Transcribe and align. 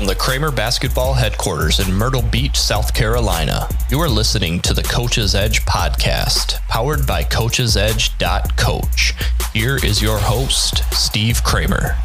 From 0.00 0.06
the 0.06 0.14
Cramer 0.14 0.50
Basketball 0.50 1.12
Headquarters 1.12 1.78
in 1.78 1.92
Myrtle 1.92 2.22
Beach, 2.22 2.58
South 2.58 2.94
Carolina, 2.94 3.68
you 3.90 4.00
are 4.00 4.08
listening 4.08 4.58
to 4.60 4.72
the 4.72 4.82
Coach's 4.82 5.34
Edge 5.34 5.60
podcast, 5.66 6.54
powered 6.68 7.06
by 7.06 7.22
CoachsEdge.coach. 7.22 9.14
Here 9.52 9.76
is 9.84 10.00
your 10.00 10.16
host, 10.18 10.84
Steve 10.94 11.44
Cramer. 11.44 11.98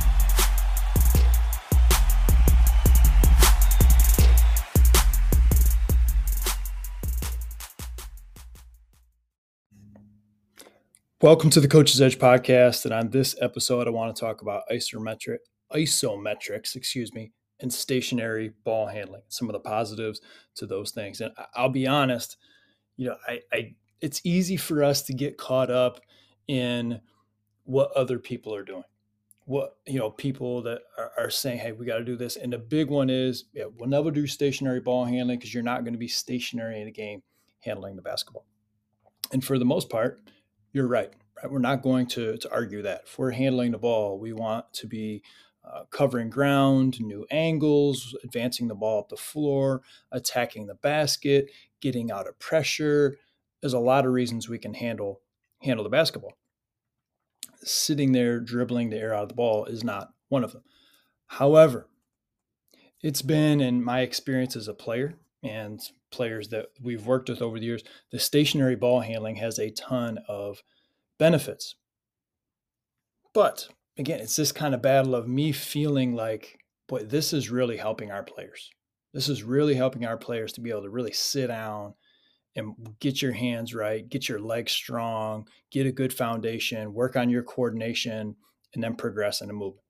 Welcome 11.22 11.50
to 11.52 11.62
the 11.62 11.70
Coach's 11.70 12.02
Edge 12.02 12.20
podcast. 12.20 12.84
And 12.84 12.94
on 12.94 13.12
this 13.12 13.38
episode, 13.40 13.88
I 13.88 13.92
want 13.92 14.14
to 14.14 14.20
talk 14.20 14.42
about 14.42 14.64
isometric, 14.70 15.38
isometrics, 15.74 16.75
excuse 16.75 17.13
me, 17.13 17.31
and 17.59 17.73
stationary 17.73 18.54
ball 18.64 18.88
handling, 18.88 19.22
some 19.30 19.50
of 19.50 19.54
the 19.54 19.59
positives 19.59 20.22
to 20.55 20.66
those 20.66 20.91
things. 20.91 21.22
And 21.22 21.32
I'll 21.55 21.70
be 21.70 21.88
honest, 21.88 22.38
you 22.98 23.08
know, 23.08 23.16
I, 23.28 23.41
I 23.52 23.76
it's 24.02 24.22
easy 24.23 24.58
for 24.58 24.84
us 24.84 25.02
to 25.04 25.14
get 25.14 25.38
caught 25.38 25.72
up 25.72 26.02
in 26.48 27.02
what 27.64 27.91
other 27.94 28.20
people 28.20 28.54
are 28.54 28.64
doing. 28.64 28.84
What 29.45 29.78
you 29.86 30.00
know, 30.00 30.09
people 30.09 30.64
that 30.64 30.81
are, 30.98 31.12
are 31.18 31.30
saying, 31.30 31.59
"Hey, 31.59 31.72
we 31.72 31.86
got 31.86 32.00
to 32.00 32.04
do 32.04 32.16
this." 32.16 32.36
And 32.36 32.52
the 32.52 32.58
big 32.58 32.90
one 32.90 33.09
is, 33.09 33.45
yeah, 33.54 33.66
we'll 33.78 33.90
never 33.90 34.09
do 34.09 34.26
stationary 34.26 34.80
ball 34.80 35.06
handling 35.06 35.38
because 35.38 35.53
you're 35.53 35.64
not 35.64 35.84
going 35.84 35.94
to 35.94 36.00
be 36.00 36.08
stationary 36.08 36.81
in 36.81 36.88
a 36.88 36.92
game 36.92 37.22
handling 37.59 37.95
the 37.95 38.02
basketball. 38.02 38.45
And 39.31 39.44
for 39.44 39.59
the 39.59 39.66
most 39.66 39.90
part, 39.90 40.20
you're 40.73 40.88
right. 40.88 41.14
Right? 41.38 41.52
We're 41.52 41.59
not 41.59 41.84
going 41.84 42.08
to 42.08 42.38
to 42.38 42.52
argue 42.52 42.81
that. 42.81 43.03
If 43.06 43.20
we're 43.20 43.31
handling 43.31 43.72
the 43.72 43.78
ball, 43.78 44.17
we 44.17 44.34
want 44.34 44.73
to 44.73 44.88
be 44.88 45.22
uh, 45.73 45.83
covering 45.89 46.29
ground, 46.29 46.99
new 46.99 47.25
angles, 47.31 48.15
advancing 48.23 48.67
the 48.67 48.75
ball 48.75 48.99
up 48.99 49.09
the 49.09 49.17
floor, 49.17 49.81
attacking 50.11 50.67
the 50.67 50.75
basket, 50.75 51.49
getting 51.81 52.11
out 52.11 52.27
of 52.27 52.38
pressure. 52.39 53.17
There's 53.61 53.73
a 53.73 53.80
lot 53.80 54.05
of 54.05 54.11
reasons 54.11 54.47
we 54.47 54.59
can 54.59 54.73
handle 54.73 55.22
handle 55.61 55.83
the 55.83 55.89
basketball. 55.89 56.33
Sitting 57.63 58.11
there 58.11 58.39
dribbling 58.39 58.89
the 58.89 58.97
air 58.97 59.13
out 59.13 59.23
of 59.23 59.30
the 59.30 59.35
ball 59.35 59.66
is 59.66 59.83
not 59.83 60.09
one 60.30 60.44
of 60.44 60.52
them. 60.52 60.63
However, 61.27 61.88
it's 63.02 63.22
been 63.22 63.61
in 63.61 63.83
my 63.83 64.02
experience 64.02 64.55
as 64.55 64.67
a 64.67 64.73
player 64.73 65.16
and 65.44 65.81
players 66.11 66.50
that 66.50 66.67
we've 66.81 67.05
worked 67.05 67.29
with 67.29 67.41
over 67.41 67.59
the 67.59 67.66
years, 67.66 67.83
the 68.11 68.19
stationary 68.19 68.75
ball 68.75 69.02
handling 69.02 69.35
has 69.35 69.59
a 69.59 69.72
ton 69.72 70.19
of 70.27 70.63
benefits. 71.17 71.75
But 73.33 73.67
again, 73.97 74.19
it's 74.19 74.35
this 74.35 74.51
kind 74.51 74.73
of 74.73 74.81
battle 74.81 75.15
of 75.15 75.27
me 75.27 75.51
feeling 75.51 76.13
like, 76.13 76.59
boy, 76.88 76.99
this 76.99 77.33
is 77.33 77.49
really 77.49 77.77
helping 77.77 78.11
our 78.11 78.23
players. 78.23 78.69
This 79.13 79.29
is 79.29 79.43
really 79.43 79.75
helping 79.75 80.05
our 80.05 80.17
players 80.17 80.53
to 80.53 80.61
be 80.61 80.69
able 80.69 80.83
to 80.83 80.89
really 80.89 81.13
sit 81.13 81.47
down 81.47 81.93
and 82.55 82.73
get 82.99 83.21
your 83.21 83.31
hands 83.31 83.73
right, 83.73 84.07
get 84.07 84.29
your 84.29 84.39
legs 84.39 84.71
strong, 84.71 85.47
get 85.71 85.85
a 85.85 85.91
good 85.91 86.13
foundation, 86.13 86.93
work 86.93 87.16
on 87.16 87.29
your 87.29 87.43
coordination, 87.43 88.35
and 88.73 88.83
then 88.83 88.95
progress 88.95 89.41
in 89.41 89.49
a 89.49 89.53
movement. 89.53 89.85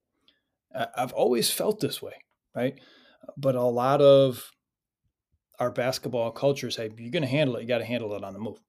I've 0.96 1.14
always 1.14 1.52
felt 1.52 1.80
this 1.80 2.02
way, 2.02 2.14
right? 2.56 2.80
But 3.38 3.56
a 3.56 3.62
lot 3.62 4.02
of 4.02 4.52
our 5.60 5.72
basketball 5.72 6.32
culture 6.32 6.70
say, 6.70 6.90
you're 6.98 7.12
going 7.12 7.24
to 7.24 7.30
handle 7.30 7.56
it, 7.56 7.62
you 7.62 7.68
got 7.68 7.80
to 7.80 7.86
handle 7.86 8.14
it 8.14 8.24
on 8.24 8.34
the 8.34 8.40
move. 8.40 8.60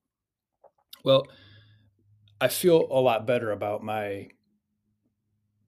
Well, 1.05 1.27
I 2.41 2.49
feel 2.49 2.87
a 2.91 3.01
lot 3.01 3.27
better 3.27 3.51
about 3.51 3.83
my 3.83 4.29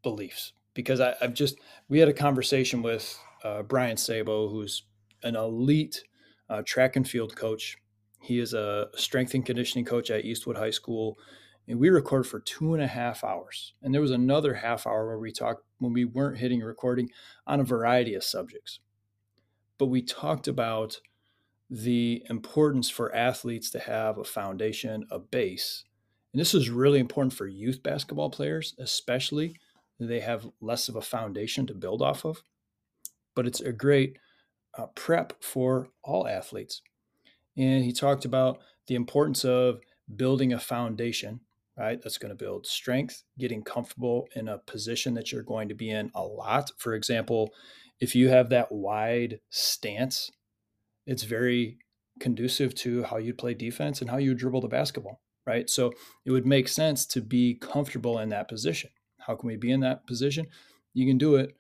beliefs 0.03 0.53
because 0.75 1.01
I, 1.01 1.15
have 1.21 1.35
just 1.35 1.57
we 1.89 1.99
had 1.99 2.09
a 2.09 2.15
conversation 2.15 2.83
with 2.83 3.19
uh, 3.43 3.63
Brian 3.63 3.97
Sabo, 3.97 4.49
who's 4.49 4.85
an 5.23 5.37
elite 5.37 6.05
uh, 6.49 6.63
track 6.65 6.97
and 6.97 7.09
field 7.09 7.35
coach. 7.37 7.77
He 8.21 8.39
is 8.39 8.55
a 8.55 8.89
strength 8.95 9.35
and 9.35 9.45
conditioning 9.45 9.85
coach 9.85 10.11
at 10.11 10.25
Eastwood 10.25 10.57
High 10.57 10.71
School, 10.71 11.19
and 11.67 11.79
we 11.79 11.89
recorded 11.89 12.29
for 12.29 12.41
two 12.41 12.75
and 12.75 12.83
a 12.83 12.87
half 12.87 13.25
hours. 13.25 13.75
And 13.83 13.93
there 13.93 14.01
was 14.01 14.11
another 14.11 14.55
half 14.55 14.87
hour 14.87 15.07
where 15.07 15.19
we 15.19 15.33
talked 15.33 15.65
when 15.79 15.93
we 15.93 16.05
weren't 16.05 16.39
hitting 16.39 16.61
recording 16.61 17.11
on 17.47 17.61
a 17.61 17.65
variety 17.65 18.15
of 18.15 18.25
subjects. 18.25 18.81
But 19.79 19.87
we 19.87 20.03
talked 20.03 20.49
about 20.49 21.01
the 21.71 22.25
importance 22.31 22.89
for 22.89 23.15
athletes 23.15 23.71
to 23.71 23.79
have 23.79 24.19
a 24.19 24.25
foundation, 24.25 25.07
a 25.11 25.19
base. 25.19 25.85
And 26.33 26.41
this 26.41 26.55
is 26.55 26.71
really 26.71 26.99
important 26.99 27.33
for 27.33 27.47
youth 27.47 27.83
basketball 27.83 28.31
players, 28.31 28.75
especially 28.79 29.57
they 29.99 30.21
have 30.21 30.47
less 30.61 30.89
of 30.89 30.97
a 30.97 31.03
foundation 31.03 31.67
to 31.67 31.75
build 31.75 32.03
off 32.03 32.25
of. 32.25 32.43
But 33.35 33.47
it's 33.47 33.61
a 33.61 33.73
great 33.73 34.19
uh, 34.77 34.87
prep 34.95 35.43
for 35.43 35.89
all 36.05 36.27
athletes. 36.27 36.83
And 37.57 37.85
he 37.85 37.93
talked 37.93 38.25
about 38.25 38.61
the 38.87 38.95
importance 38.95 39.45
of 39.45 39.81
building 40.15 40.53
a 40.53 40.61
foundation, 40.61 41.41
right? 41.77 42.01
That's 42.01 42.19
going 42.19 42.31
to 42.31 42.45
build 42.45 42.67
strength, 42.67 43.25
getting 43.39 43.63
comfortable 43.63 44.29
in 44.35 44.49
a 44.49 44.59
position 44.59 45.15
that 45.15 45.33
you're 45.33 45.43
going 45.43 45.69
to 45.69 45.75
be 45.75 45.91
in 45.91 46.11
a 46.15 46.23
lot. 46.23 46.71
For 46.79 46.95
example, 46.95 47.53
if 48.01 48.15
you 48.15 48.29
have 48.29 48.49
that 48.51 48.71
wide 48.71 49.41
stance, 49.51 50.31
it's 51.07 51.25
very 51.25 51.79
conducive 52.21 52.75
to 52.75 53.05
how 53.05 53.17
you 53.17 53.35
play 53.35 53.55
defense 53.55 54.01
and 54.01 54.11
how 54.11 54.19
you 54.19 54.35
dribble 54.35 54.61
the 54.61 54.69
basketball, 54.69 55.21
right? 55.47 55.69
So 55.69 55.93
it 56.25 56.31
would 56.31 56.47
make 56.47 56.69
sense 56.69 57.07
to 57.07 57.21
be 57.21 57.55
comfortable 57.55 58.19
in 58.19 58.29
that 58.31 58.49
position. 58.49 58.91
How 59.29 59.37
can 59.37 59.47
we 59.47 59.57
be 59.57 59.71
in 59.71 59.81
that 59.81 60.07
position? 60.07 60.47
You 60.95 61.07
can 61.07 61.19
do 61.19 61.37
it 61.37 61.55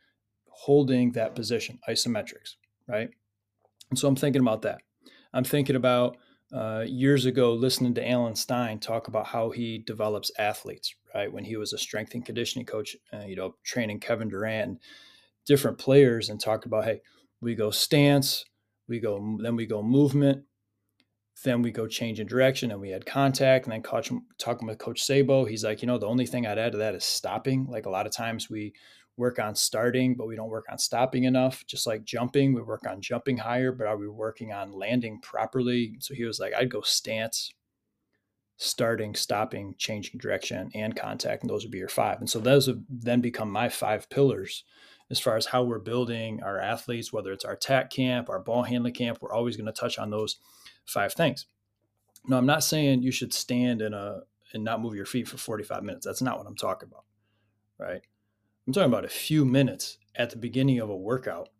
holding 0.48 1.12
that 1.12 1.36
position, 1.36 1.78
isometrics, 1.88 2.54
right? 2.88 3.10
And 3.90 3.98
so 3.98 4.08
I'm 4.08 4.16
thinking 4.16 4.40
about 4.40 4.62
that. 4.62 4.78
I'm 5.32 5.44
thinking 5.44 5.76
about 5.76 6.16
uh, 6.52 6.84
years 6.86 7.26
ago 7.26 7.52
listening 7.52 7.92
to 7.94 8.08
Alan 8.08 8.34
Stein 8.34 8.80
talk 8.80 9.06
about 9.06 9.26
how 9.26 9.50
he 9.50 9.78
develops 9.86 10.32
athletes, 10.38 10.94
right? 11.14 11.30
When 11.30 11.44
he 11.44 11.56
was 11.56 11.74
a 11.74 11.78
strength 11.78 12.14
and 12.14 12.24
conditioning 12.24 12.64
coach, 12.64 12.96
uh, 13.12 13.24
you 13.26 13.36
know, 13.36 13.54
training 13.64 14.00
Kevin 14.00 14.30
Durant, 14.30 14.80
different 15.46 15.76
players, 15.76 16.30
and 16.30 16.40
talk 16.40 16.64
about, 16.64 16.86
hey, 16.86 17.02
we 17.42 17.54
go 17.54 17.70
stance, 17.70 18.46
we 18.88 18.98
go, 18.98 19.36
then 19.42 19.56
we 19.56 19.66
go 19.66 19.82
movement, 19.82 20.44
then 21.44 21.62
we 21.62 21.70
go 21.70 21.86
change 21.86 22.20
in 22.20 22.26
direction 22.26 22.70
and 22.70 22.80
we 22.80 22.90
had 22.90 23.06
contact 23.06 23.66
and 23.66 23.72
then 23.72 23.82
coach, 23.82 24.10
talking 24.38 24.66
with 24.66 24.78
coach 24.78 25.02
sabo. 25.02 25.44
He's 25.44 25.64
like 25.64 25.82
you 25.82 25.86
know 25.86 25.98
the 25.98 26.06
only 26.06 26.26
thing 26.26 26.46
i'd 26.46 26.58
add 26.58 26.72
to 26.72 26.78
that 26.78 26.94
is 26.94 27.04
stopping. 27.04 27.66
Like 27.66 27.86
a 27.86 27.90
lot 27.90 28.06
of 28.06 28.12
times 28.12 28.50
we 28.50 28.72
work 29.16 29.38
on 29.38 29.54
starting 29.54 30.14
but 30.14 30.26
we 30.28 30.36
don't 30.36 30.50
work 30.50 30.66
on 30.70 30.78
stopping 30.78 31.24
enough. 31.24 31.64
Just 31.66 31.86
like 31.86 32.04
jumping 32.04 32.54
we 32.54 32.62
work 32.62 32.86
on 32.88 33.00
jumping 33.00 33.36
higher 33.36 33.72
but 33.72 33.86
are 33.86 33.96
we 33.96 34.08
working 34.08 34.52
on 34.52 34.72
landing 34.72 35.20
properly? 35.20 35.96
So 36.00 36.14
he 36.14 36.24
was 36.24 36.40
like 36.40 36.54
i'd 36.54 36.70
go 36.70 36.80
stance 36.82 37.52
starting 38.58 39.14
stopping 39.14 39.72
changing 39.78 40.18
direction 40.18 40.68
and 40.74 40.96
contact 40.96 41.42
and 41.42 41.50
those 41.50 41.62
would 41.64 41.70
be 41.70 41.78
your 41.78 41.88
five. 41.88 42.18
And 42.18 42.28
so 42.28 42.40
those 42.40 42.66
have 42.66 42.80
then 42.88 43.20
become 43.20 43.50
my 43.50 43.68
five 43.68 44.10
pillars 44.10 44.64
as 45.10 45.18
far 45.18 45.36
as 45.36 45.46
how 45.46 45.62
we're 45.62 45.78
building 45.78 46.42
our 46.42 46.58
athletes 46.58 47.12
whether 47.12 47.32
it's 47.32 47.44
our 47.44 47.56
tack 47.56 47.90
camp 47.90 48.28
our 48.28 48.40
ball 48.40 48.62
handling 48.62 48.92
camp 48.92 49.18
we're 49.20 49.32
always 49.32 49.56
going 49.56 49.66
to 49.66 49.72
touch 49.72 49.98
on 49.98 50.10
those 50.10 50.36
five 50.88 51.12
things. 51.12 51.46
No, 52.26 52.36
I'm 52.36 52.46
not 52.46 52.64
saying 52.64 53.02
you 53.02 53.12
should 53.12 53.32
stand 53.32 53.80
in 53.82 53.94
a 53.94 54.20
and 54.54 54.64
not 54.64 54.80
move 54.80 54.94
your 54.94 55.04
feet 55.04 55.28
for 55.28 55.36
45 55.36 55.82
minutes. 55.82 56.06
That's 56.06 56.22
not 56.22 56.38
what 56.38 56.46
I'm 56.46 56.56
talking 56.56 56.88
about. 56.90 57.04
Right? 57.78 58.00
I'm 58.66 58.72
talking 58.72 58.90
about 58.90 59.04
a 59.04 59.08
few 59.08 59.44
minutes 59.44 59.98
at 60.16 60.30
the 60.30 60.36
beginning 60.36 60.78
of 60.78 60.88
a 60.88 60.96
workout, 60.96 61.50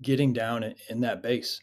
getting 0.00 0.32
down 0.32 0.74
in 0.88 1.00
that 1.00 1.22
base, 1.22 1.60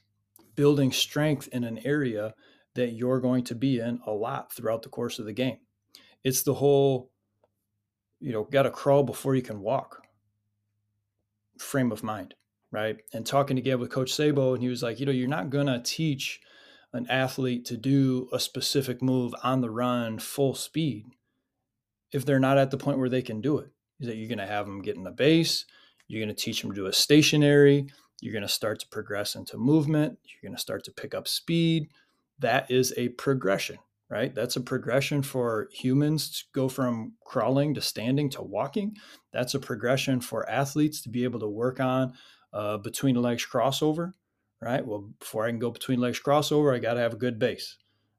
building 0.55 0.91
strength 0.91 1.47
in 1.53 1.63
an 1.63 1.79
area 1.85 2.33
that 2.75 2.91
you're 2.91 3.21
going 3.21 3.45
to 3.45 3.55
be 3.55 3.79
in 3.79 3.99
a 4.05 4.11
lot 4.11 4.53
throughout 4.53 4.83
the 4.83 4.89
course 4.89 5.17
of 5.17 5.25
the 5.25 5.33
game. 5.33 5.57
It's 6.23 6.43
the 6.43 6.53
whole, 6.53 7.09
you 8.19 8.33
know, 8.33 8.43
got 8.43 8.63
to 8.63 8.71
crawl 8.71 9.03
before 9.03 9.35
you 9.35 9.41
can 9.41 9.61
walk 9.61 10.02
frame 11.63 11.91
of 11.91 12.03
mind, 12.03 12.35
right? 12.71 12.97
And 13.13 13.25
talking 13.25 13.57
again 13.57 13.79
with 13.79 13.89
Coach 13.89 14.13
Sabo, 14.13 14.53
and 14.53 14.61
he 14.61 14.69
was 14.69 14.83
like, 14.83 14.99
you 14.99 15.05
know, 15.05 15.11
you're 15.11 15.27
not 15.27 15.49
to 15.67 15.81
teach 15.81 16.39
an 16.93 17.07
athlete 17.09 17.65
to 17.65 17.77
do 17.77 18.29
a 18.31 18.39
specific 18.39 19.01
move 19.01 19.33
on 19.43 19.61
the 19.61 19.71
run 19.71 20.19
full 20.19 20.53
speed 20.53 21.05
if 22.11 22.23
they're 22.25 22.39
not 22.39 22.59
at 22.59 22.69
the 22.69 22.77
point 22.77 22.99
where 22.99 23.09
they 23.09 23.23
can 23.23 23.41
do 23.41 23.57
it. 23.57 23.71
Is 23.99 24.07
that 24.07 24.17
you're 24.17 24.27
to 24.39 24.45
have 24.45 24.65
them 24.65 24.81
get 24.81 24.95
in 24.95 25.03
the 25.03 25.11
base 25.11 25.65
you're 26.07 26.19
to 26.35 26.41
teach 26.41 26.61
them 26.61 26.71
to 26.71 26.75
do 26.75 26.87
a 26.87 26.93
stationary 26.93 27.87
you're 28.21 28.33
to 28.41 28.49
start 28.49 28.79
to 28.79 28.87
progress 28.87 29.35
into 29.35 29.57
movement 29.57 30.17
you're 30.25 30.41
to 30.55 30.61
start 30.61 30.83
to 30.83 30.91
pick 30.91 31.13
up 31.13 31.27
speed. 31.27 31.87
That 32.39 32.69
is 32.69 32.93
a 32.97 33.09
progression 33.09 33.77
right 34.09 34.35
that's 34.35 34.55
a 34.55 34.61
progression 34.61 35.21
for 35.21 35.69
humans 35.71 36.29
to 36.29 36.43
go 36.53 36.67
from 36.67 37.13
crawling 37.25 37.73
to 37.73 37.81
standing 37.81 38.29
to 38.29 38.41
walking 38.41 38.95
that's 39.31 39.53
a 39.53 39.59
progression 39.59 40.19
for 40.19 40.49
athletes 40.49 41.01
to 41.01 41.09
be 41.09 41.23
able 41.23 41.39
to 41.39 41.47
work 41.47 41.79
on 41.79 42.13
uh, 42.53 42.77
between 42.77 43.15
legs 43.15 43.45
crossover 43.49 44.13
right? 44.63 44.85
Well, 44.85 45.09
before 45.19 45.45
I 45.45 45.49
can 45.49 45.59
go 45.59 45.71
between 45.71 45.99
legs 45.99 46.21
crossover, 46.21 46.73
I 46.73 46.79
got 46.79 46.93
to 46.93 47.01
have 47.01 47.13
a 47.13 47.17
good 47.17 47.37
base. 47.37 47.77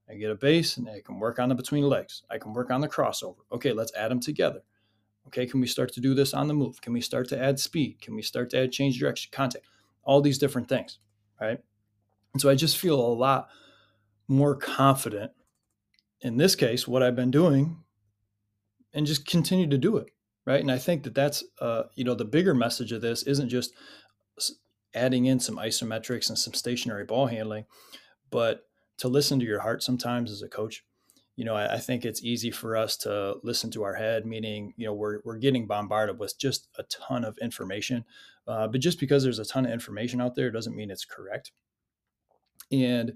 I 0.09 0.13
get 0.13 0.29
a 0.29 0.35
base 0.35 0.77
and 0.77 0.87
I 0.87 1.01
can 1.03 1.19
work 1.19 1.39
on 1.39 1.49
the 1.49 1.55
between 1.55 1.83
legs. 1.83 2.23
I 2.29 2.37
can 2.37 2.53
work 2.53 2.69
on 2.69 2.81
the 2.81 2.87
crossover. 2.87 3.37
Okay, 3.51 3.73
let's 3.73 3.93
add 3.95 4.11
them 4.11 4.19
together. 4.19 4.61
Okay, 5.27 5.47
can 5.47 5.59
we 5.59 5.65
start 5.65 5.91
to 5.93 6.01
do 6.01 6.13
this 6.13 6.35
on 6.35 6.47
the 6.47 6.53
move? 6.53 6.79
Can 6.81 6.93
we 6.93 7.01
start 7.01 7.27
to 7.29 7.41
add 7.41 7.59
speed? 7.59 7.99
Can 7.99 8.15
we 8.15 8.21
start 8.21 8.51
to 8.51 8.59
add 8.59 8.71
change 8.71 8.99
direction, 8.99 9.31
contact? 9.33 9.65
all 10.03 10.21
these 10.21 10.37
different 10.37 10.69
things, 10.69 10.99
right? 11.41 11.57
And 12.33 12.39
so 12.39 12.47
I 12.47 12.53
just 12.53 12.77
feel 12.77 12.99
a 12.99 13.13
lot 13.15 13.47
more 14.27 14.55
confident 14.55 15.31
in 16.25 16.37
this 16.37 16.55
case, 16.55 16.87
what 16.87 17.03
I've 17.03 17.15
been 17.15 17.31
doing 17.31 17.83
and 18.93 19.05
just 19.05 19.27
continue 19.27 19.69
to 19.69 19.77
do 19.77 19.97
it. 19.97 20.07
Right. 20.47 20.61
And 20.61 20.71
I 20.71 20.77
think 20.77 21.03
that 21.03 21.15
that's, 21.15 21.43
uh, 21.59 21.83
you 21.95 22.03
know, 22.03 22.15
the 22.15 22.25
bigger 22.25 22.53
message 22.53 22.91
of 22.91 23.01
this 23.01 23.23
isn't 23.23 23.49
just 23.49 23.73
adding 24.93 25.25
in 25.25 25.39
some 25.39 25.57
isometrics 25.57 26.29
and 26.29 26.37
some 26.37 26.53
stationary 26.53 27.03
ball 27.03 27.27
handling, 27.27 27.65
but 28.29 28.61
to 28.97 29.07
listen 29.07 29.39
to 29.39 29.45
your 29.45 29.59
heart 29.61 29.83
sometimes 29.83 30.31
as 30.31 30.41
a 30.41 30.47
coach. 30.47 30.83
You 31.35 31.45
know, 31.45 31.55
I, 31.55 31.75
I 31.75 31.79
think 31.79 32.05
it's 32.05 32.23
easy 32.23 32.51
for 32.51 32.77
us 32.77 32.95
to 32.97 33.35
listen 33.43 33.71
to 33.71 33.83
our 33.83 33.95
head, 33.95 34.25
meaning, 34.25 34.73
you 34.77 34.85
know, 34.85 34.93
we're, 34.93 35.19
we're 35.25 35.37
getting 35.37 35.67
bombarded 35.67 36.17
with 36.17 36.39
just 36.39 36.69
a 36.77 36.83
ton 36.83 37.25
of 37.25 37.37
information. 37.39 38.05
Uh, 38.47 38.67
but 38.67 38.81
just 38.81 38.99
because 38.99 39.23
there's 39.23 39.39
a 39.39 39.45
ton 39.45 39.65
of 39.65 39.71
information 39.71 40.21
out 40.21 40.35
there 40.35 40.51
doesn't 40.51 40.75
mean 40.75 40.91
it's 40.91 41.05
correct. 41.05 41.51
And, 42.71 43.13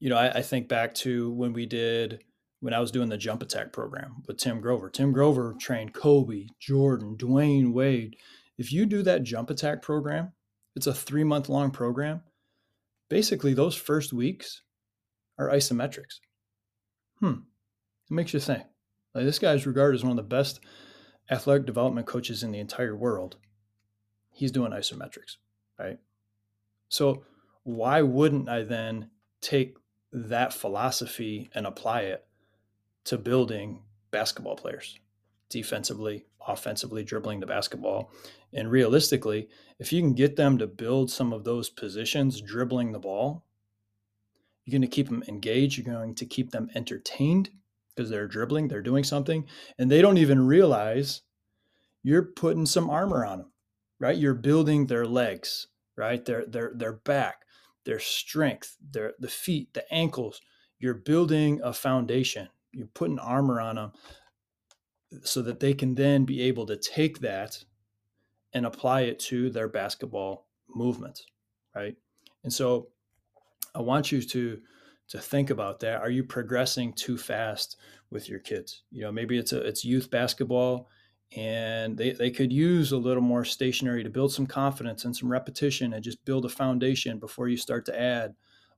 you 0.00 0.08
know, 0.08 0.16
I, 0.16 0.38
I 0.38 0.42
think 0.42 0.68
back 0.68 0.94
to 0.94 1.30
when 1.32 1.52
we 1.52 1.66
did 1.66 2.24
when 2.62 2.72
I 2.72 2.78
was 2.78 2.92
doing 2.92 3.08
the 3.08 3.18
jump 3.18 3.42
attack 3.42 3.72
program 3.72 4.22
with 4.28 4.36
Tim 4.36 4.60
Grover. 4.60 4.88
Tim 4.88 5.10
Grover 5.10 5.56
trained 5.58 5.94
Kobe, 5.94 6.46
Jordan, 6.60 7.16
Dwyane 7.16 7.72
Wade. 7.72 8.14
If 8.56 8.72
you 8.72 8.86
do 8.86 9.02
that 9.02 9.24
jump 9.24 9.50
attack 9.50 9.82
program, 9.82 10.30
it's 10.76 10.86
a 10.86 10.94
three 10.94 11.24
month 11.24 11.48
long 11.48 11.72
program. 11.72 12.22
Basically, 13.08 13.52
those 13.52 13.74
first 13.74 14.12
weeks 14.12 14.62
are 15.40 15.50
isometrics. 15.50 16.20
Hmm. 17.18 17.40
It 18.08 18.14
makes 18.14 18.32
you 18.32 18.38
think. 18.38 18.62
Like 19.12 19.24
this 19.24 19.40
guy 19.40 19.54
is 19.54 19.66
regarded 19.66 19.96
as 19.96 20.04
one 20.04 20.12
of 20.12 20.16
the 20.16 20.22
best 20.22 20.60
athletic 21.28 21.66
development 21.66 22.06
coaches 22.06 22.44
in 22.44 22.52
the 22.52 22.60
entire 22.60 22.94
world. 22.94 23.38
He's 24.30 24.52
doing 24.52 24.70
isometrics, 24.70 25.38
right? 25.80 25.98
So 26.88 27.24
why 27.64 28.02
wouldn't 28.02 28.48
I 28.48 28.62
then 28.62 29.10
take 29.40 29.74
that 30.12 30.52
philosophy 30.52 31.50
and 31.56 31.66
apply 31.66 32.02
it 32.02 32.24
to 33.04 33.18
building 33.18 33.82
basketball 34.10 34.56
players 34.56 34.98
defensively, 35.48 36.24
offensively, 36.46 37.04
dribbling 37.04 37.40
the 37.40 37.46
basketball. 37.46 38.10
And 38.54 38.70
realistically, 38.70 39.48
if 39.78 39.92
you 39.92 40.00
can 40.00 40.14
get 40.14 40.36
them 40.36 40.58
to 40.58 40.66
build 40.66 41.10
some 41.10 41.32
of 41.32 41.44
those 41.44 41.68
positions 41.68 42.40
dribbling 42.40 42.92
the 42.92 42.98
ball, 42.98 43.44
you're 44.64 44.72
going 44.72 44.88
to 44.88 44.94
keep 44.94 45.08
them 45.08 45.24
engaged. 45.28 45.76
You're 45.76 45.94
going 45.94 46.14
to 46.14 46.26
keep 46.26 46.50
them 46.50 46.70
entertained 46.74 47.50
because 47.94 48.08
they're 48.08 48.28
dribbling, 48.28 48.68
they're 48.68 48.82
doing 48.82 49.04
something, 49.04 49.46
and 49.78 49.90
they 49.90 50.00
don't 50.00 50.18
even 50.18 50.46
realize 50.46 51.22
you're 52.02 52.22
putting 52.22 52.64
some 52.66 52.88
armor 52.88 53.24
on 53.24 53.38
them, 53.38 53.52
right? 53.98 54.16
You're 54.16 54.34
building 54.34 54.86
their 54.86 55.06
legs, 55.06 55.68
right? 55.96 56.24
Their 56.24 56.46
their 56.46 56.72
their 56.74 56.94
back, 56.94 57.42
their 57.84 57.98
strength, 57.98 58.76
their 58.80 59.12
the 59.18 59.28
feet, 59.28 59.74
the 59.74 59.92
ankles. 59.92 60.40
You're 60.78 60.94
building 60.94 61.60
a 61.62 61.72
foundation 61.72 62.48
you're 62.72 62.86
putting 62.88 63.18
armor 63.18 63.60
on 63.60 63.76
them 63.76 63.92
so 65.22 65.42
that 65.42 65.60
they 65.60 65.74
can 65.74 65.94
then 65.94 66.24
be 66.24 66.40
able 66.42 66.66
to 66.66 66.76
take 66.76 67.20
that 67.20 67.62
and 68.54 68.66
apply 68.66 69.02
it 69.02 69.18
to 69.18 69.50
their 69.50 69.68
basketball 69.68 70.46
movements 70.74 71.26
right? 71.74 71.96
And 72.44 72.52
so 72.52 72.88
i 73.74 73.80
want 73.80 74.12
you 74.12 74.20
to 74.20 74.60
to 75.08 75.18
think 75.18 75.50
about 75.50 75.78
that. 75.80 76.00
Are 76.00 76.08
you 76.10 76.24
progressing 76.24 76.94
too 76.94 77.18
fast 77.18 77.76
with 78.10 78.28
your 78.28 78.38
kids? 78.38 78.82
You 78.90 79.02
know 79.02 79.12
maybe 79.12 79.38
it's 79.38 79.52
a 79.52 79.60
it's 79.60 79.84
youth 79.84 80.10
basketball 80.10 80.88
and 81.34 81.96
they, 81.96 82.12
they 82.12 82.30
could 82.30 82.52
use 82.52 82.92
a 82.92 82.96
little 82.96 83.22
more 83.22 83.44
stationary 83.44 84.02
to 84.02 84.10
build 84.10 84.32
some 84.32 84.46
confidence 84.46 85.06
and 85.06 85.16
some 85.16 85.32
repetition 85.32 85.94
and 85.94 86.04
just 86.04 86.22
build 86.26 86.44
a 86.44 86.48
foundation 86.48 87.18
before 87.18 87.48
you 87.48 87.56
start 87.56 87.86
to 87.86 87.98
add 87.98 88.34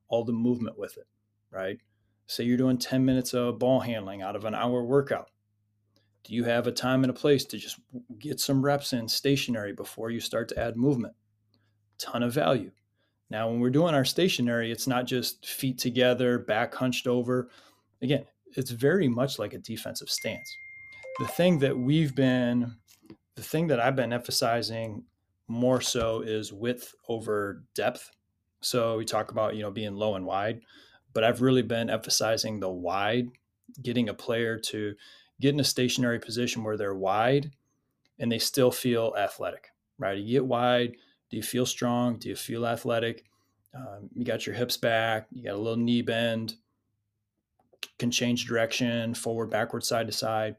all 0.08 0.24
the 0.24 0.32
movement 0.32 0.78
with 0.78 0.96
it 0.96 1.06
right 1.50 1.78
Say 2.26 2.44
you're 2.44 2.56
doing 2.56 2.78
10 2.78 3.04
minutes 3.04 3.34
of 3.34 3.58
ball 3.58 3.80
handling 3.80 4.22
out 4.22 4.36
of 4.36 4.44
an 4.44 4.54
hour 4.54 4.82
workout. 4.82 5.30
Do 6.24 6.34
you 6.34 6.44
have 6.44 6.66
a 6.66 6.72
time 6.72 7.04
and 7.04 7.10
a 7.10 7.14
place 7.14 7.44
to 7.46 7.58
just 7.58 7.78
get 8.18 8.40
some 8.40 8.64
reps 8.64 8.94
in 8.94 9.06
stationary 9.08 9.74
before 9.74 10.10
you 10.10 10.20
start 10.20 10.48
to 10.48 10.58
add 10.58 10.76
movement? 10.76 11.14
Ton 11.98 12.22
of 12.22 12.32
value. 12.32 12.70
Now, 13.28 13.48
when 13.48 13.60
we're 13.60 13.70
doing 13.70 13.94
our 13.94 14.04
stationary, 14.04 14.70
it's 14.70 14.86
not 14.86 15.06
just 15.06 15.46
feet 15.46 15.78
together, 15.78 16.38
back 16.38 16.74
hunched 16.74 17.06
over. 17.06 17.50
Again, 18.00 18.24
it's 18.56 18.70
very 18.70 19.08
much 19.08 19.38
like 19.38 19.52
a 19.52 19.58
defensive 19.58 20.08
stance. 20.08 20.56
The 21.18 21.26
thing 21.28 21.58
that 21.58 21.76
we've 21.76 22.14
been, 22.14 22.74
the 23.34 23.42
thing 23.42 23.66
that 23.68 23.80
I've 23.80 23.96
been 23.96 24.12
emphasizing 24.12 25.04
more 25.48 25.80
so 25.80 26.22
is 26.22 26.52
width 26.52 26.94
over 27.08 27.64
depth. 27.74 28.10
So 28.62 28.96
we 28.96 29.04
talk 29.04 29.30
about, 29.30 29.56
you 29.56 29.62
know, 29.62 29.70
being 29.70 29.94
low 29.94 30.14
and 30.14 30.24
wide 30.24 30.62
but 31.14 31.24
I've 31.24 31.40
really 31.40 31.62
been 31.62 31.88
emphasizing 31.88 32.60
the 32.60 32.68
wide, 32.68 33.30
getting 33.82 34.08
a 34.08 34.14
player 34.14 34.58
to 34.58 34.94
get 35.40 35.54
in 35.54 35.60
a 35.60 35.64
stationary 35.64 36.18
position 36.18 36.62
where 36.62 36.76
they're 36.76 36.94
wide 36.94 37.52
and 38.18 38.30
they 38.30 38.38
still 38.38 38.70
feel 38.70 39.14
athletic, 39.18 39.68
right? 39.98 40.18
You 40.18 40.34
get 40.34 40.46
wide. 40.46 40.96
Do 41.30 41.36
you 41.36 41.42
feel 41.42 41.66
strong? 41.66 42.18
Do 42.18 42.28
you 42.28 42.36
feel 42.36 42.66
athletic? 42.66 43.24
Um, 43.74 44.10
you 44.14 44.24
got 44.24 44.46
your 44.46 44.54
hips 44.54 44.76
back. 44.76 45.26
You 45.32 45.44
got 45.44 45.54
a 45.54 45.58
little 45.58 45.82
knee 45.82 46.02
bend. 46.02 46.54
Can 47.98 48.10
change 48.10 48.46
direction, 48.46 49.14
forward, 49.14 49.50
backward, 49.50 49.84
side 49.84 50.06
to 50.06 50.12
side 50.12 50.56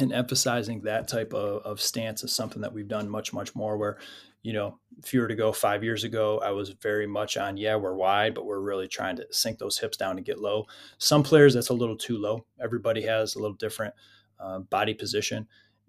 and 0.00 0.12
emphasizing 0.12 0.80
that 0.80 1.06
type 1.06 1.34
of, 1.34 1.62
of 1.62 1.80
stance 1.80 2.24
is 2.24 2.34
something 2.34 2.62
that 2.62 2.72
we've 2.72 2.88
done 2.88 3.08
much 3.08 3.32
much 3.32 3.54
more 3.54 3.76
where 3.76 3.98
you 4.42 4.52
know 4.52 4.78
if 4.98 5.12
you 5.12 5.20
were 5.20 5.28
to 5.28 5.34
go 5.34 5.52
five 5.52 5.84
years 5.84 6.04
ago 6.04 6.40
i 6.44 6.50
was 6.50 6.70
very 6.70 7.06
much 7.06 7.36
on 7.36 7.56
yeah 7.56 7.76
we're 7.76 7.94
wide 7.94 8.34
but 8.34 8.46
we're 8.46 8.60
really 8.60 8.88
trying 8.88 9.16
to 9.16 9.26
sink 9.30 9.58
those 9.58 9.78
hips 9.78 9.96
down 9.96 10.16
and 10.16 10.26
get 10.26 10.40
low. 10.40 10.66
Some 10.98 11.22
players 11.22 11.54
that's 11.54 11.70
a 11.70 11.74
little 11.74 11.96
too 11.96 12.18
low. 12.18 12.44
Everybody 12.60 13.02
has 13.02 13.34
a 13.34 13.38
little 13.38 13.56
different 13.56 13.94
uh, 14.38 14.60
body 14.60 14.94
position. 14.94 15.46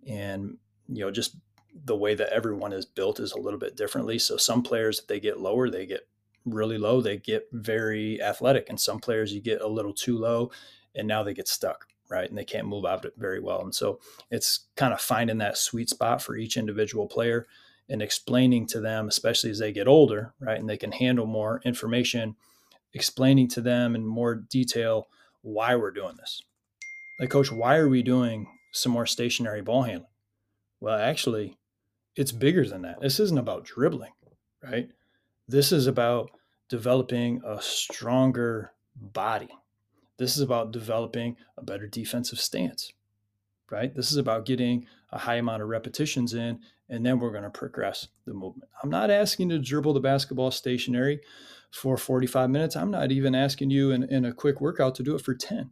And 0.07 0.57
you 0.87 1.05
know 1.05 1.11
just 1.11 1.37
the 1.85 1.95
way 1.95 2.15
that 2.15 2.33
everyone 2.33 2.73
is 2.73 2.85
built 2.85 3.19
is 3.19 3.31
a 3.31 3.39
little 3.39 3.59
bit 3.59 3.77
differently. 3.77 4.19
So 4.19 4.37
some 4.37 4.63
players 4.63 4.99
if 4.99 5.07
they 5.07 5.19
get 5.19 5.39
lower 5.39 5.69
they 5.69 5.85
get 5.85 6.07
really 6.45 6.77
low. 6.77 7.01
They 7.01 7.17
get 7.17 7.47
very 7.51 8.21
athletic. 8.21 8.67
And 8.69 8.79
some 8.79 8.99
players 8.99 9.31
you 9.31 9.41
get 9.41 9.61
a 9.61 9.67
little 9.67 9.93
too 9.93 10.17
low 10.17 10.51
and 10.95 11.07
now 11.07 11.23
they 11.23 11.33
get 11.33 11.47
stuck 11.47 11.87
right? 12.09 12.27
And 12.27 12.37
they 12.37 12.43
can't 12.43 12.67
move 12.67 12.83
out 12.83 12.99
of 12.99 13.05
it 13.05 13.13
very 13.15 13.39
well. 13.39 13.61
And 13.61 13.73
so 13.73 14.01
it's 14.29 14.65
kind 14.75 14.91
of 14.91 14.99
finding 14.99 15.37
that 15.37 15.57
sweet 15.57 15.89
spot 15.89 16.21
for 16.21 16.35
each 16.35 16.57
individual 16.57 17.07
player 17.07 17.47
and 17.91 18.01
explaining 18.01 18.65
to 18.67 18.79
them, 18.79 19.07
especially 19.07 19.49
as 19.49 19.59
they 19.59 19.71
get 19.71 19.87
older, 19.87 20.33
right? 20.39 20.59
And 20.59 20.69
they 20.69 20.77
can 20.77 20.91
handle 20.91 21.25
more 21.25 21.61
information, 21.63 22.35
explaining 22.93 23.49
to 23.49 23.61
them 23.61 23.95
in 23.95 24.05
more 24.05 24.35
detail 24.35 25.07
why 25.41 25.75
we're 25.75 25.91
doing 25.91 26.15
this. 26.17 26.41
Like, 27.19 27.29
coach, 27.29 27.51
why 27.51 27.75
are 27.77 27.89
we 27.89 28.01
doing 28.01 28.47
some 28.71 28.91
more 28.91 29.05
stationary 29.05 29.61
ball 29.61 29.83
handling? 29.83 30.07
Well, 30.79 30.97
actually, 30.97 31.57
it's 32.15 32.31
bigger 32.31 32.65
than 32.65 32.81
that. 32.81 33.01
This 33.01 33.19
isn't 33.19 33.37
about 33.37 33.65
dribbling, 33.65 34.13
right? 34.63 34.89
This 35.47 35.71
is 35.71 35.85
about 35.85 36.31
developing 36.69 37.41
a 37.45 37.61
stronger 37.61 38.71
body 38.95 39.49
this 40.21 40.37
is 40.37 40.43
about 40.43 40.71
developing 40.71 41.35
a 41.57 41.63
better 41.63 41.87
defensive 41.87 42.39
stance, 42.39 42.93
right? 43.71 43.93
This 43.95 44.11
is 44.11 44.17
about 44.17 44.45
getting 44.45 44.85
a 45.11 45.17
high 45.17 45.35
amount 45.35 45.61
of 45.61 45.69
repetitions 45.69 46.33
in, 46.33 46.59
and 46.89 47.05
then 47.05 47.19
we're 47.19 47.31
going 47.31 47.43
to 47.43 47.49
progress 47.49 48.07
the 48.25 48.33
movement. 48.33 48.69
I'm 48.83 48.89
not 48.89 49.09
asking 49.09 49.49
you 49.49 49.57
to 49.57 49.63
dribble 49.63 49.93
the 49.93 49.99
basketball 49.99 50.51
stationary 50.51 51.21
for 51.71 51.97
45 51.97 52.49
minutes. 52.49 52.75
I'm 52.75 52.91
not 52.91 53.11
even 53.11 53.33
asking 53.33 53.69
you 53.69 53.91
in, 53.91 54.03
in 54.03 54.25
a 54.25 54.33
quick 54.33 54.61
workout 54.61 54.95
to 54.95 55.03
do 55.03 55.15
it 55.15 55.21
for 55.21 55.33
10, 55.33 55.69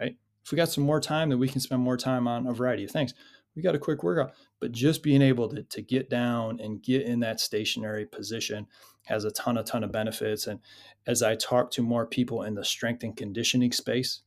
right? 0.00 0.16
If 0.44 0.52
we 0.52 0.56
got 0.56 0.68
some 0.68 0.84
more 0.84 1.00
time, 1.00 1.30
then 1.30 1.38
we 1.38 1.48
can 1.48 1.60
spend 1.60 1.82
more 1.82 1.96
time 1.96 2.28
on 2.28 2.46
a 2.46 2.52
variety 2.52 2.84
of 2.84 2.90
things. 2.90 3.14
We 3.56 3.62
got 3.62 3.74
a 3.74 3.80
quick 3.80 4.02
workout, 4.02 4.34
but 4.60 4.72
just 4.72 5.02
being 5.02 5.22
able 5.22 5.48
to, 5.48 5.62
to 5.62 5.82
get 5.82 6.10
down 6.10 6.60
and 6.60 6.82
get 6.82 7.02
in 7.02 7.20
that 7.20 7.40
stationary 7.40 8.04
position 8.04 8.66
has 9.04 9.24
a 9.24 9.30
ton, 9.30 9.58
a 9.58 9.62
ton 9.62 9.84
of 9.84 9.92
benefits. 9.92 10.46
And 10.46 10.60
as 11.06 11.22
I 11.22 11.36
talk 11.36 11.70
to 11.72 11.82
more 11.82 12.06
people 12.06 12.42
in 12.42 12.54
the 12.54 12.64
strength 12.64 13.04
and 13.04 13.16
conditioning 13.16 13.72
space, 13.72 14.22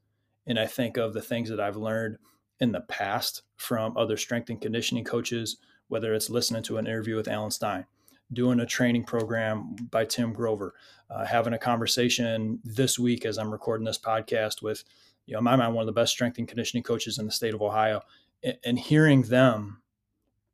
and 0.45 0.57
I 0.57 0.65
think 0.65 0.97
of 0.97 1.13
the 1.13 1.21
things 1.21 1.49
that 1.49 1.59
I've 1.59 1.75
learned 1.75 2.17
in 2.59 2.71
the 2.71 2.81
past 2.81 3.43
from 3.57 3.95
other 3.97 4.17
strength 4.17 4.49
and 4.49 4.61
conditioning 4.61 5.03
coaches, 5.03 5.57
whether 5.87 6.13
it's 6.13 6.29
listening 6.29 6.63
to 6.63 6.77
an 6.77 6.87
interview 6.87 7.15
with 7.15 7.27
Alan 7.27 7.51
Stein, 7.51 7.85
doing 8.33 8.59
a 8.59 8.65
training 8.65 9.03
program 9.03 9.75
by 9.91 10.05
Tim 10.05 10.33
Grover, 10.33 10.73
uh, 11.09 11.25
having 11.25 11.53
a 11.53 11.59
conversation 11.59 12.59
this 12.63 12.99
week 12.99 13.25
as 13.25 13.37
I'm 13.37 13.51
recording 13.51 13.85
this 13.85 13.99
podcast 13.99 14.61
with, 14.61 14.83
you 15.25 15.33
know, 15.33 15.39
in 15.39 15.43
my 15.43 15.55
mind, 15.55 15.73
one 15.73 15.83
of 15.83 15.87
the 15.87 15.99
best 15.99 16.13
strength 16.13 16.37
and 16.37 16.47
conditioning 16.47 16.83
coaches 16.83 17.19
in 17.19 17.25
the 17.25 17.31
state 17.31 17.53
of 17.53 17.61
Ohio, 17.61 18.01
and, 18.43 18.57
and 18.65 18.79
hearing 18.79 19.23
them 19.23 19.81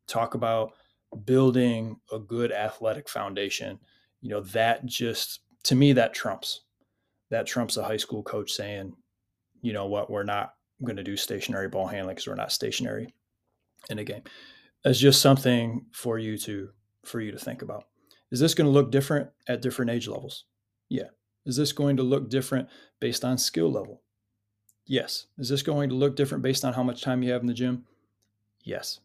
talk 0.07 0.33
about 0.33 0.73
building 1.25 1.99
a 2.11 2.19
good 2.19 2.51
athletic 2.51 3.07
foundation 3.07 3.79
you 4.21 4.29
know 4.29 4.41
that 4.41 4.83
just 4.83 5.41
to 5.63 5.75
me 5.75 5.93
that 5.93 6.11
trumps 6.11 6.61
that 7.29 7.45
trumps 7.45 7.77
a 7.77 7.83
high 7.83 7.97
school 7.97 8.23
coach 8.23 8.51
saying 8.51 8.95
you 9.63 9.73
know 9.73 9.87
what? 9.87 10.11
We're 10.11 10.23
not 10.23 10.53
going 10.85 10.97
to 10.97 11.03
do 11.03 11.17
stationary 11.17 11.67
ball 11.67 11.87
handling 11.87 12.15
because 12.15 12.27
we're 12.27 12.35
not 12.35 12.51
stationary 12.51 13.13
in 13.89 13.99
a 13.99 14.03
game 14.03 14.23
it's 14.85 14.99
just 14.99 15.21
something 15.21 15.85
for 15.91 16.19
you 16.19 16.37
to 16.37 16.69
for 17.03 17.21
you 17.21 17.31
to 17.31 17.37
think 17.37 17.61
about 17.61 17.85
Is 18.31 18.39
this 18.39 18.53
going 18.53 18.65
to 18.65 18.71
look 18.71 18.91
different 18.91 19.29
at 19.47 19.61
different 19.61 19.91
age 19.91 20.07
levels? 20.07 20.45
Yeah. 20.89 21.09
Is 21.45 21.57
this 21.57 21.73
going 21.73 21.97
to 21.97 22.03
look 22.03 22.29
different 22.29 22.69
based 22.99 23.25
on 23.25 23.37
skill 23.37 23.71
level? 23.71 24.01
Yes. 24.85 25.27
Is 25.37 25.49
this 25.49 25.61
going 25.61 25.89
to 25.89 25.95
look 25.95 26.15
different 26.15 26.43
based 26.43 26.63
on 26.63 26.73
how 26.73 26.83
much 26.83 27.01
time 27.01 27.23
you 27.23 27.31
have 27.31 27.41
in 27.41 27.47
the 27.47 27.53
gym? 27.53 27.85
Yes. 28.63 28.99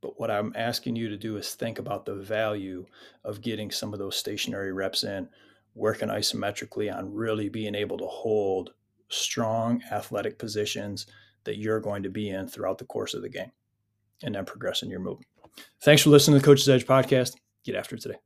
But 0.00 0.18
what 0.18 0.30
I'm 0.30 0.52
asking 0.56 0.96
you 0.96 1.08
to 1.08 1.16
do 1.16 1.36
is 1.36 1.54
think 1.54 1.78
about 1.78 2.06
the 2.06 2.14
value 2.14 2.86
of 3.24 3.40
getting 3.40 3.70
some 3.70 3.92
of 3.92 3.98
those 3.98 4.16
stationary 4.16 4.72
reps 4.72 5.04
in, 5.04 5.28
working 5.74 6.08
isometrically 6.08 6.92
on 6.92 7.14
really 7.14 7.48
being 7.48 7.74
able 7.74 7.98
to 7.98 8.06
hold 8.06 8.72
strong 9.12 9.82
athletic 9.90 10.38
positions 10.38 11.06
that 11.44 11.58
you're 11.58 11.80
going 11.80 12.02
to 12.02 12.10
be 12.10 12.30
in 12.30 12.48
throughout 12.48 12.78
the 12.78 12.84
course 12.84 13.14
of 13.14 13.22
the 13.22 13.28
game 13.28 13.52
and 14.22 14.34
then 14.34 14.44
progressing 14.44 14.90
your 14.90 15.00
movement. 15.00 15.26
Thanks 15.82 16.02
for 16.02 16.10
listening 16.10 16.38
to 16.38 16.42
the 16.42 16.46
Coach's 16.46 16.68
Edge 16.68 16.86
podcast. 16.86 17.32
Get 17.64 17.74
after 17.74 17.96
it 17.96 18.02
today. 18.02 18.18